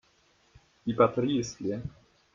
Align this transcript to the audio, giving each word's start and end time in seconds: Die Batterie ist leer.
Die 0.83 0.93
Batterie 0.93 1.41
ist 1.41 1.59
leer. 1.59 1.83